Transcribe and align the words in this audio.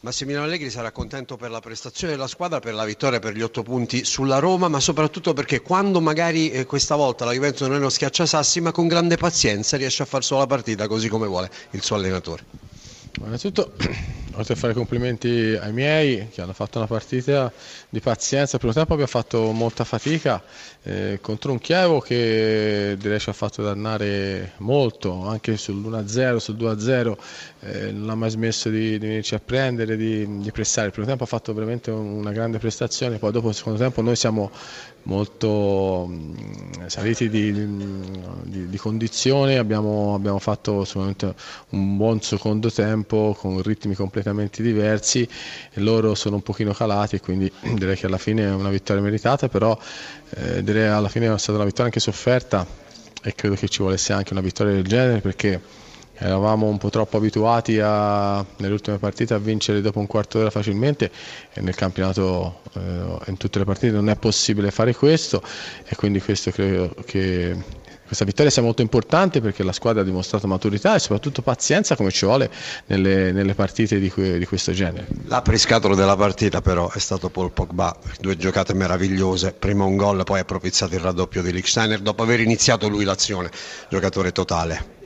Massimiliano 0.00 0.46
Allegri 0.46 0.70
sarà 0.70 0.92
contento 0.92 1.36
per 1.36 1.50
la 1.50 1.58
prestazione 1.58 2.12
della 2.12 2.28
squadra, 2.28 2.60
per 2.60 2.72
la 2.72 2.84
vittoria, 2.84 3.18
per 3.18 3.34
gli 3.34 3.42
otto 3.42 3.64
punti 3.64 4.04
sulla 4.04 4.38
Roma, 4.38 4.68
ma 4.68 4.78
soprattutto 4.78 5.32
perché 5.32 5.60
quando 5.60 6.00
magari 6.00 6.52
eh, 6.52 6.66
questa 6.66 6.94
volta 6.94 7.24
la 7.24 7.32
Juventus 7.32 7.66
non 7.66 7.74
è 7.74 7.78
uno 7.78 7.88
schiacciasassi, 7.88 8.60
ma 8.60 8.70
con 8.70 8.86
grande 8.86 9.16
pazienza 9.16 9.76
riesce 9.76 10.04
a 10.04 10.06
far 10.06 10.22
solo 10.22 10.42
la 10.42 10.46
partita 10.46 10.86
così 10.86 11.08
come 11.08 11.26
vuole 11.26 11.50
il 11.72 11.82
suo 11.82 11.96
allenatore. 11.96 12.44
Innanzitutto, 13.24 13.72
oltre 14.34 14.54
a 14.54 14.56
fare 14.56 14.72
complimenti 14.72 15.56
ai 15.60 15.72
miei 15.72 16.28
che 16.30 16.40
hanno 16.40 16.52
fatto 16.52 16.78
una 16.78 16.86
partita 16.86 17.52
di 17.88 18.00
pazienza, 18.00 18.54
il 18.54 18.58
primo 18.58 18.74
tempo 18.74 18.92
abbiamo 18.92 19.10
fatto 19.10 19.50
molta 19.52 19.84
fatica 19.84 20.42
eh, 20.82 21.18
contro 21.20 21.52
un 21.52 21.58
Chievo 21.58 22.00
che 22.00 22.96
direi 22.98 23.18
ci 23.18 23.28
ha 23.28 23.32
fatto 23.32 23.62
dannare 23.62 24.52
molto, 24.58 25.26
anche 25.26 25.54
sull'1-0, 25.56 26.36
sul 26.36 26.56
2-0, 26.56 27.16
eh, 27.60 27.90
non 27.92 28.10
ha 28.10 28.14
mai 28.14 28.30
smesso 28.30 28.68
di, 28.70 28.98
di 28.98 29.06
venirci 29.06 29.34
a 29.34 29.40
prendere, 29.44 29.96
di, 29.96 30.40
di, 30.40 30.50
pressare. 30.52 30.86
Il 30.86 30.92
primo 30.92 31.06
tempo 31.08 31.24
ha 31.24 31.26
fatto 31.26 31.52
veramente 31.52 31.90
una 31.90 32.32
grande 32.32 32.58
prestazione, 32.58 33.18
poi 33.18 33.32
dopo 33.32 33.48
il 33.48 33.54
secondo 33.54 33.78
tempo 33.78 34.00
noi 34.02 34.16
siamo 34.16 34.50
molto 35.02 36.08
saliti 36.88 37.28
di, 37.28 37.52
di, 37.52 38.68
di 38.68 38.76
condizione, 38.76 39.58
abbiamo, 39.58 40.14
abbiamo 40.14 40.38
fatto 40.38 40.84
sicuramente 40.84 41.34
un 41.70 41.96
buon 41.96 42.20
secondo 42.20 42.70
tempo 42.70 43.36
con 43.38 43.62
ritmi 43.62 43.94
completamente 43.94 44.62
diversi 44.62 45.28
loro 45.74 46.14
sono 46.14 46.36
un 46.36 46.42
pochino 46.42 46.72
calati 46.72 47.20
quindi 47.20 47.50
direi 47.74 47.96
che 47.96 48.06
alla 48.06 48.18
fine 48.18 48.44
è 48.44 48.52
una 48.52 48.70
vittoria 48.70 49.02
meritata, 49.02 49.48
però 49.48 49.78
eh, 50.30 50.62
direi 50.62 50.88
alla 50.88 51.08
fine 51.08 51.32
è 51.32 51.38
stata 51.38 51.56
una 51.56 51.64
vittoria 51.64 51.86
anche 51.86 52.00
sofferta 52.00 52.66
e 53.22 53.34
credo 53.34 53.54
che 53.54 53.68
ci 53.68 53.82
volesse 53.82 54.12
anche 54.12 54.32
una 54.32 54.42
vittoria 54.42 54.72
del 54.72 54.86
genere 54.86 55.20
perché 55.20 55.60
eravamo 56.18 56.66
un 56.66 56.78
po' 56.78 56.90
troppo 56.90 57.16
abituati 57.16 57.78
a, 57.80 58.44
nelle 58.56 58.72
ultime 58.72 58.98
partite 58.98 59.34
a 59.34 59.38
vincere 59.38 59.80
dopo 59.80 59.98
un 59.98 60.06
quarto 60.06 60.38
d'ora 60.38 60.50
facilmente 60.50 61.10
e 61.52 61.60
nel 61.60 61.74
campionato 61.74 62.60
eh, 62.74 62.80
in 63.26 63.36
tutte 63.36 63.58
le 63.58 63.64
partite 63.64 63.92
non 63.92 64.08
è 64.08 64.16
possibile 64.16 64.70
fare 64.70 64.94
questo 64.94 65.42
e 65.84 65.94
quindi 65.96 66.20
questo 66.20 66.50
credo 66.50 66.94
che 67.04 67.86
questa 68.08 68.24
vittoria 68.24 68.50
sia 68.50 68.62
molto 68.62 68.80
importante 68.80 69.42
perché 69.42 69.62
la 69.62 69.72
squadra 69.72 70.00
ha 70.00 70.04
dimostrato 70.04 70.46
maturità 70.46 70.94
e 70.94 70.98
soprattutto 70.98 71.42
pazienza 71.42 71.94
come 71.94 72.10
ci 72.10 72.24
vuole 72.24 72.50
nelle, 72.86 73.32
nelle 73.32 73.54
partite 73.54 73.98
di, 74.00 74.10
di, 74.16 74.46
questo 74.46 74.72
genere. 74.72 75.06
L'apriscatolo 75.26 75.94
della 75.94 76.16
partita 76.16 76.62
però 76.62 76.90
è 76.90 76.98
stato 76.98 77.28
Paul 77.28 77.52
Pogba, 77.52 77.94
due 78.18 78.38
giocate 78.38 78.72
meravigliose, 78.72 79.52
prima 79.52 79.84
un 79.84 79.96
gol 79.96 80.24
poi 80.24 80.40
ha 80.40 80.44
propizzato 80.44 80.94
il 80.94 81.02
raddoppio 81.02 81.42
di 81.42 81.52
Lichsteiner 81.52 82.00
dopo 82.00 82.22
aver 82.22 82.40
iniziato 82.40 82.88
lui 82.88 83.04
l'azione, 83.04 83.50
giocatore 83.90 84.32
totale. 84.32 84.97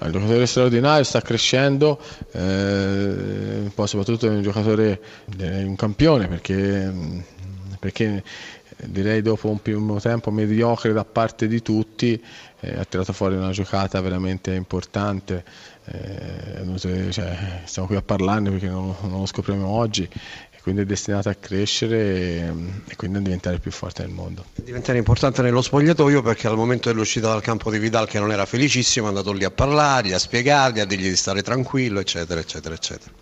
Il 0.00 0.12
giocatore 0.12 0.46
straordinario 0.46 1.02
sta 1.02 1.20
crescendo, 1.20 2.00
eh, 2.32 3.70
poi 3.74 3.88
soprattutto 3.88 4.26
è 4.26 4.30
un 4.30 4.42
giocatore, 4.42 5.00
un 5.38 5.74
campione 5.76 6.28
perché, 6.28 6.92
perché 7.80 8.22
direi 8.84 9.22
dopo 9.22 9.48
un 9.48 9.60
primo 9.60 9.98
tempo 9.98 10.30
mediocre 10.30 10.92
da 10.92 11.04
parte 11.04 11.48
di 11.48 11.60
tutti 11.62 12.22
eh, 12.60 12.78
ha 12.78 12.84
tirato 12.84 13.12
fuori 13.12 13.36
una 13.36 13.50
giocata 13.50 14.00
veramente 14.00 14.52
importante. 14.54 15.44
Eh, 15.84 17.10
cioè, 17.10 17.62
stiamo 17.64 17.88
qui 17.88 17.96
a 17.96 18.02
parlarne 18.02 18.50
perché 18.50 18.68
non, 18.68 18.94
non, 19.02 19.20
lo 19.20 19.26
scopriamo 19.26 19.66
oggi 19.66 20.06
e 20.58 20.60
quindi 20.60 20.80
è 20.80 20.84
destinato 20.84 21.28
a 21.28 21.34
crescere 21.34 22.52
e, 22.88 22.96
quindi 22.96 23.18
a 23.18 23.20
diventare 23.20 23.60
più 23.60 23.70
forte 23.70 24.02
nel 24.02 24.10
mondo. 24.10 24.44
Diventare 24.56 24.98
importante 24.98 25.40
nello 25.40 25.62
spogliatoio 25.62 26.20
perché 26.20 26.48
al 26.48 26.56
momento 26.56 26.88
dell'uscita 26.88 27.28
dal 27.28 27.42
campo 27.42 27.70
di 27.70 27.78
Vidal 27.78 28.08
che 28.08 28.18
non 28.18 28.32
era 28.32 28.44
felicissimo 28.44 29.06
è 29.06 29.08
andato 29.10 29.32
lì 29.32 29.44
a 29.44 29.52
parlargli, 29.52 30.12
a 30.12 30.18
spiegargli, 30.18 30.80
a 30.80 30.84
dirgli 30.84 31.08
di 31.08 31.16
stare 31.16 31.42
tranquillo 31.42 32.00
eccetera 32.00 32.40
eccetera 32.40 32.74
eccetera. 32.74 33.12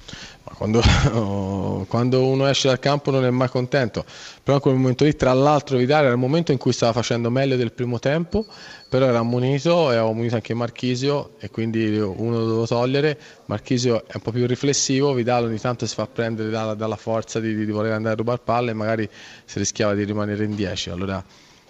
Quando, 0.54 0.80
quando, 1.88 2.24
uno 2.24 2.46
esce 2.46 2.68
dal 2.68 2.78
campo 2.78 3.10
non 3.10 3.24
è 3.24 3.30
mai 3.30 3.48
contento, 3.48 4.04
però 4.42 4.56
in 4.56 4.62
quel 4.62 4.74
momento 4.76 5.04
lì 5.04 5.14
tra 5.14 5.34
l'altro 5.34 5.76
Vidal 5.76 6.04
era 6.04 6.12
il 6.12 6.18
momento 6.18 6.52
in 6.52 6.58
cui 6.58 6.72
stava 6.72 6.92
facendo 6.92 7.30
meglio 7.30 7.56
del 7.56 7.72
primo 7.72 7.98
tempo, 7.98 8.46
però 8.88 9.06
era 9.06 9.18
ammonito 9.18 9.90
e 9.90 9.96
aveva 9.96 10.08
ammonito 10.08 10.36
anche 10.36 10.54
Marchisio 10.54 11.32
e 11.40 11.50
quindi 11.50 11.98
uno 11.98 12.38
lo 12.38 12.44
dovevo 12.46 12.66
togliere, 12.66 13.18
Marchisio 13.46 14.06
è 14.06 14.12
un 14.14 14.22
po' 14.22 14.30
più 14.30 14.46
riflessivo, 14.46 15.12
Vidal 15.12 15.44
ogni 15.44 15.58
tanto 15.58 15.84
si 15.84 15.94
fa 15.94 16.06
prendere 16.06 16.48
dalla, 16.48 16.74
dalla 16.74 16.96
forza 16.96 17.25
di, 17.40 17.64
di, 17.64 17.70
voler 17.70 17.92
andare 17.92 18.14
a 18.14 18.16
rubare 18.16 18.40
palle 18.42 18.70
e 18.70 18.74
magari 18.74 19.08
si 19.44 19.58
rischiava 19.58 19.94
di 19.94 20.04
rimanere 20.04 20.44
in 20.44 20.54
10, 20.54 20.90
allora 20.90 21.22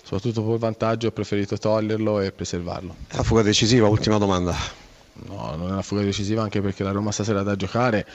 soprattutto 0.02 0.42
per 0.42 0.58
vantaggio 0.58 1.08
ho 1.08 1.10
preferito 1.10 1.58
toglierlo 1.58 2.20
e 2.20 2.32
preservarlo. 2.32 2.94
La 3.10 3.22
fuga 3.22 3.42
decisiva, 3.42 3.88
ultima 3.88 4.18
domanda. 4.18 4.54
No, 5.28 5.54
non 5.56 5.68
è 5.68 5.72
una 5.72 5.82
fuga 5.82 6.02
decisiva 6.02 6.42
anche 6.42 6.60
perché 6.60 6.84
la 6.84 6.92
Roma 6.92 7.10
stasera 7.10 7.42
da 7.42 7.56
giocare 7.56 8.06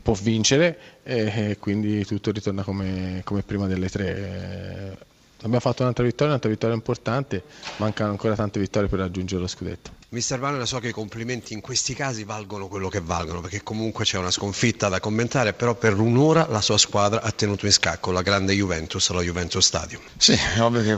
può 0.00 0.14
vincere 0.14 0.78
e 1.02 1.56
quindi 1.58 2.04
tutto 2.04 2.30
ritorna 2.30 2.62
come, 2.62 3.22
come 3.24 3.42
prima 3.42 3.66
delle 3.66 3.88
tre. 3.88 5.12
Abbiamo 5.44 5.60
fatto 5.60 5.82
un'altra 5.82 6.04
vittoria, 6.04 6.28
un'altra 6.28 6.48
vittoria 6.48 6.74
importante, 6.74 7.42
mancano 7.76 8.10
ancora 8.10 8.34
tante 8.34 8.58
vittorie 8.58 8.88
per 8.88 9.00
raggiungere 9.00 9.42
lo 9.42 9.46
scudetto. 9.46 9.90
Mister 10.08 10.38
Vanone, 10.38 10.64
so 10.64 10.78
che 10.78 10.88
i 10.88 10.92
complimenti 10.92 11.52
in 11.52 11.60
questi 11.60 11.92
casi 11.92 12.24
valgono 12.24 12.66
quello 12.66 12.88
che 12.88 13.00
valgono, 13.00 13.42
perché 13.42 13.62
comunque 13.62 14.04
c'è 14.04 14.16
una 14.16 14.30
sconfitta 14.30 14.88
da 14.88 15.00
commentare, 15.00 15.52
però 15.52 15.74
per 15.74 15.98
un'ora 15.98 16.46
la 16.48 16.62
sua 16.62 16.78
squadra 16.78 17.20
ha 17.20 17.30
tenuto 17.30 17.66
in 17.66 17.72
scacco 17.72 18.10
la 18.10 18.22
grande 18.22 18.54
Juventus, 18.54 19.10
la 19.10 19.20
Juventus 19.20 19.66
Stadium. 19.66 20.00
Sì, 20.16 20.32
è 20.32 20.62
ovvio 20.62 20.82
che 20.82 20.96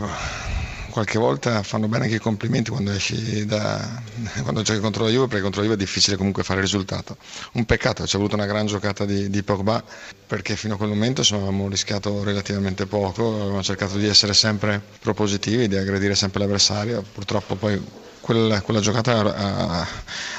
qualche 0.97 1.19
volta 1.19 1.63
fanno 1.63 1.89
bene 1.89 2.05
anche 2.05 2.17
i 2.17 2.19
complimenti 2.19 2.71
quando 2.71 2.91
esci 2.91 3.45
da, 3.45 4.01
quando 4.41 4.63
giochi 4.63 4.81
contro 4.81 5.05
la 5.05 5.11
Juve 5.11 5.27
perché 5.27 5.43
contro 5.43 5.61
la 5.61 5.67
Juve 5.67 5.79
è 5.79 5.85
difficile 5.85 6.17
comunque 6.17 6.43
fare 6.43 6.61
il 6.61 6.65
risultato. 6.65 7.19
Un 7.53 7.67
peccato, 7.67 8.05
c'è 8.05 8.17
avuto 8.17 8.35
una 8.35 8.47
gran 8.47 8.65
giocata 8.65 9.05
di, 9.05 9.29
di 9.29 9.43
Pogba 9.43 9.85
perché 10.27 10.57
fino 10.57 10.73
a 10.73 10.77
quel 10.79 10.89
momento 10.89 11.21
avevamo 11.21 11.69
rischiato 11.69 12.25
relativamente 12.25 12.87
poco 12.87 13.35
avevamo 13.35 13.63
cercato 13.63 13.99
di 13.99 14.07
essere 14.07 14.33
sempre 14.33 14.81
propositivi 14.99 15.69
di 15.69 15.77
aggredire 15.77 16.15
sempre 16.15 16.41
l'avversario. 16.41 17.05
Purtroppo 17.13 17.57
poi 17.57 17.79
quella, 18.21 18.63
quella 18.63 18.81
giocata 18.81 19.19
ha, 19.19 19.87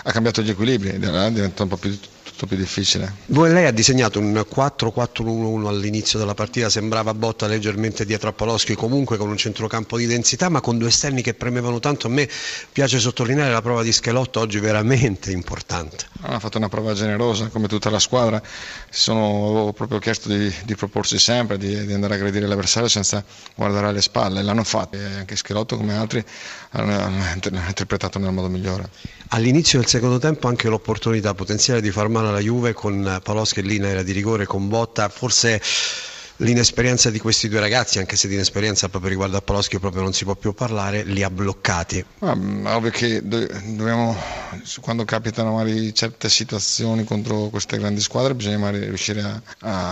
ha, 0.03 0.11
cambiato 0.11 0.41
gli 0.41 0.49
equilibri 0.49 0.89
è 0.89 0.97
diventato 0.97 1.63
un 1.63 1.69
po' 1.69 1.77
più 1.77 1.95
più 2.45 2.57
difficile. 2.57 3.13
Lei 3.25 3.65
ha 3.65 3.71
disegnato 3.71 4.19
un 4.19 4.33
4-4-1-1 4.33 5.65
all'inizio 5.65 6.19
della 6.19 6.33
partita, 6.33 6.69
sembrava 6.69 7.13
botta 7.13 7.47
leggermente 7.47 8.05
dietro 8.05 8.29
a 8.29 8.33
Paloschi, 8.33 8.75
comunque 8.75 9.17
con 9.17 9.29
un 9.29 9.37
centrocampo 9.37 9.97
di 9.97 10.05
densità, 10.05 10.49
ma 10.49 10.61
con 10.61 10.77
due 10.77 10.89
esterni 10.89 11.21
che 11.21 11.33
premevano 11.33 11.79
tanto. 11.79 12.07
A 12.07 12.09
me 12.09 12.29
piace 12.71 12.99
sottolineare 12.99 13.51
la 13.51 13.61
prova 13.61 13.81
di 13.83 13.91
Schelotto 13.91 14.39
oggi 14.39 14.59
veramente 14.59 15.31
importante. 15.31 16.05
Ha 16.21 16.39
fatto 16.39 16.57
una 16.57 16.69
prova 16.69 16.93
generosa 16.93 17.47
come 17.47 17.67
tutta 17.67 17.89
la 17.89 17.99
squadra, 17.99 18.41
si 18.89 19.01
sono 19.01 19.73
proprio 19.75 19.99
chiesto 19.99 20.29
di, 20.29 20.53
di 20.65 20.75
proporsi 20.75 21.17
sempre, 21.19 21.57
di, 21.57 21.85
di, 21.85 21.93
andare 21.93 22.13
a 22.13 22.17
aggredire 22.17 22.47
l'avversario 22.47 22.89
senza 22.89 23.23
guardare 23.55 23.87
alle 23.87 24.01
spalle, 24.01 24.41
l'hanno 24.41 24.63
fatto 24.63 24.97
e 24.97 25.03
anche 25.03 25.35
Schelotto 25.35 25.77
come 25.77 25.95
altri 25.95 26.23
hanno, 26.71 26.99
hanno 26.99 27.23
interpretato 27.67 28.19
nel 28.19 28.31
modo 28.31 28.49
migliore. 28.49 28.89
All'inizio 29.29 29.79
del 29.79 29.87
secondo 29.87 30.19
tempo 30.19 30.47
anche 30.47 30.69
l'opportunità 30.69 31.33
potenziale 31.33 31.81
di 31.81 31.91
far 31.91 32.07
male 32.07 32.26
alla 32.27 32.39
Juve 32.39 32.73
con 32.73 33.19
Paloschi 33.23 33.59
e 33.59 33.63
Lina 33.63 33.87
era 33.87 34.03
di 34.03 34.11
rigore, 34.11 34.45
con 34.45 34.67
Botta, 34.67 35.09
forse 35.09 35.61
l'inesperienza 36.37 37.09
di 37.09 37.19
questi 37.19 37.47
due 37.47 37.59
ragazzi, 37.59 37.99
anche 37.99 38.15
se 38.15 38.27
di 38.27 38.35
inesperienza 38.35 38.89
proprio 38.89 39.09
riguardo 39.09 39.37
a 39.37 39.41
Paloschi 39.41 39.79
proprio 39.79 40.01
non 40.01 40.13
si 40.13 40.23
può 40.23 40.35
più 40.35 40.53
parlare, 40.53 41.03
li 41.03 41.23
ha 41.23 41.29
bloccati. 41.29 42.03
Ah, 42.19 42.37
ovvio 42.75 42.91
che 42.91 43.21
dobbiamo, 43.23 44.15
quando 44.81 45.05
capitano 45.05 45.53
magari 45.53 45.93
certe 45.93 46.29
situazioni 46.29 47.03
contro 47.03 47.49
queste 47.49 47.77
grandi 47.77 48.01
squadre 48.01 48.35
bisogna 48.35 48.57
magari 48.57 48.85
riuscire 48.85 49.21
a, 49.21 49.41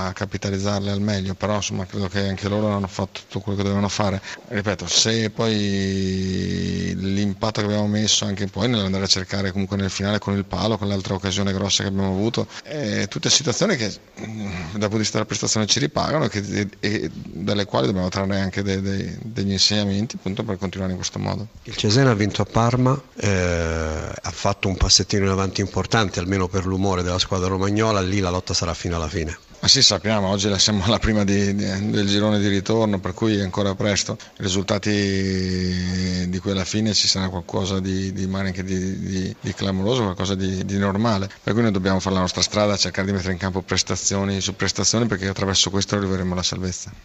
a, 0.08 0.14
capitalizzarle 0.14 0.92
al 0.92 1.02
meglio, 1.02 1.34
però 1.34 1.56
insomma 1.56 1.86
credo 1.86 2.08
che 2.08 2.28
anche 2.28 2.48
loro 2.48 2.70
hanno 2.70 2.88
fatto 2.88 3.22
tutto 3.22 3.40
quello 3.40 3.58
che 3.58 3.64
dovevano 3.64 3.90
fare. 3.90 4.22
Ripeto, 4.48 4.88
se 4.88 5.30
poi 5.30 6.94
l'impatto 6.96 7.62
che 7.62 7.68
abbiamo 7.68 7.88
messo 7.88 8.26
anche 8.26 8.48
poi 8.48 8.70
nell'andare 8.70 9.06
a 9.06 9.08
cercare 9.08 9.52
comunque 9.52 9.78
nel 9.78 9.90
finale 9.90 10.20
con 10.20 10.36
il 10.36 10.46
palo, 10.46 10.78
con 10.78 10.88
l'altra 10.88 11.14
occasione 11.16 11.54
grossa 11.54 11.84
che 11.84 11.90
abbiamo 11.90 12.12
avuto, 12.12 12.48
eh, 12.64 13.08
tutte 13.10 13.30
situazioni 13.30 13.76
che 13.76 13.94
mm, 14.22 14.48
dal 14.72 14.80
punto 14.80 14.88
di 14.90 14.98
vista 14.98 15.14
della 15.14 15.26
prestazione 15.26 15.66
ci 15.66 15.80
ripagano 15.80 16.28
che, 16.28 16.68
e, 16.80 17.10
dalle 17.14 17.66
quali 17.66 17.88
dobbiamo 17.88 18.10
trarre 18.10 18.40
anche 18.40 18.62
dei, 18.62 18.82
dei, 18.82 19.18
degli 19.22 19.52
insegnamenti 19.52 20.16
appunto, 20.16 20.44
per 20.44 20.58
continuare 20.58 20.92
in 20.92 20.98
questo 20.98 21.20
modo. 21.20 21.48
Il 21.64 21.76
Cesena 21.76 22.12
ha 22.12 22.16
vinto 22.16 22.42
a 22.42 22.46
Parma, 22.46 23.00
eh, 23.16 24.12
fatto 24.46 24.68
un 24.68 24.78
passettino 24.78 25.24
in 25.24 25.32
avanti 25.32 25.62
importante, 25.62 26.20
almeno 26.20 26.48
per 26.48 26.68
l'umore 26.68 27.02
della 27.02 27.18
squadra 27.18 27.48
romagnola, 27.48 28.00
lì 28.00 28.20
la 28.20 28.30
lotta 28.30 28.54
sarà 28.54 28.76
fino 28.76 28.96
alla 28.96 29.08
fine. 29.08 29.36
Ma 29.60 29.68
sì, 29.68 29.82
sappiamo, 29.82 30.28
oggi 30.28 30.56
siamo 30.60 30.84
alla 30.84 31.00
prima 31.00 31.24
di, 31.24 31.56
di, 31.56 31.90
del 31.90 32.06
girone 32.08 32.38
di 32.38 32.48
ritorno, 32.48 33.00
per 33.00 33.16
cui 33.16 33.38
è 33.38 33.42
ancora 33.42 33.74
presto. 33.74 34.20
I 34.38 34.44
risultati 34.44 36.30
di 36.30 36.38
quella 36.38 36.64
fine 36.64 36.94
ci 36.94 37.08
sarà 37.08 37.28
qualcosa 37.30 37.80
di, 37.80 38.14
di, 38.14 38.30
di, 38.64 39.36
di 39.40 39.54
clamoroso, 39.56 40.04
qualcosa 40.04 40.36
di, 40.36 40.78
normale. 40.78 41.28
Per 41.42 41.54
cui 41.54 41.64
noi 41.64 41.72
dobbiamo 41.72 42.00
fare 42.00 42.14
la 42.14 42.22
nostra 42.22 42.44
strada, 42.44 42.78
cercare 42.78 43.08
di 43.08 43.14
mettere 43.14 43.34
in 43.34 43.40
campo 43.40 43.64
prestazioni 43.64 44.42
su 44.42 44.56
prestazioni, 44.56 45.08
perché 45.08 45.28
attraverso 45.28 45.72
questo 45.72 45.96
arriveremo 45.96 46.34
alla 46.34 46.44
salvezza. 46.44 46.94